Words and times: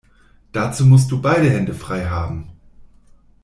Dazu 0.51 0.87
musst 0.87 1.11
du 1.11 1.21
beide 1.21 1.47
Hände 1.47 1.75
frei 1.75 2.05
haben. 2.05 2.49